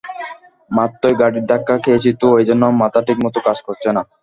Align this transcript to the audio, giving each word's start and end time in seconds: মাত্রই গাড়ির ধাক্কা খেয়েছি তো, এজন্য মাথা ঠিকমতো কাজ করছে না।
মাত্রই 0.71 1.15
গাড়ির 1.21 1.45
ধাক্কা 1.49 1.75
খেয়েছি 1.83 2.09
তো, 2.21 2.27
এজন্য 2.41 2.63
মাথা 2.81 2.99
ঠিকমতো 3.07 3.39
কাজ 3.47 3.57
করছে 3.67 3.89
না। 3.95 4.01